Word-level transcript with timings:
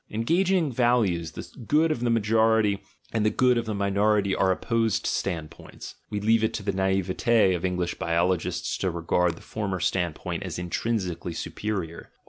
In 0.09 0.23
gauging 0.23 0.71
values, 0.71 1.33
the 1.33 1.47
good 1.67 1.91
of 1.91 1.99
the 1.99 2.09
majority 2.09 2.81
and 3.13 3.23
the 3.23 3.29
good 3.29 3.55
of 3.55 3.67
the 3.67 3.75
minority 3.75 4.33
are 4.33 4.51
opposed 4.51 5.05
standpoints: 5.05 5.93
we 6.09 6.19
leave 6.19 6.43
it 6.43 6.55
to 6.55 6.63
the 6.63 6.71
naivete 6.71 7.53
of 7.53 7.63
English 7.63 7.99
biologists 7.99 8.79
to 8.79 8.89
regard 8.89 9.35
the 9.35 9.43
former 9.43 9.79
standpoint 9.79 10.41
as 10.41 10.57
intrinsically 10.57 11.33
superior. 11.33 12.09